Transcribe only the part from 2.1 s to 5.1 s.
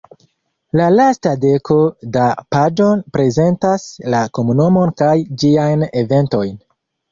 da paĝoj prezentas la komunumon